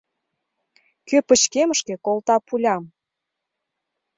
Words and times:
Кӧ 1.07 1.17
пычкемышке 1.27 1.95
колта 2.05 2.35
пулям? 2.47 2.83